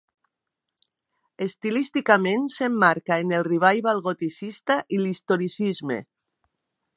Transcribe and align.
Estilísticament 1.47 2.47
s'emmarca 2.53 3.19
en 3.27 3.35
el 3.41 3.45
revival 3.49 4.01
goticista 4.09 4.79
i 4.99 5.01
l'historicisme. 5.03 6.01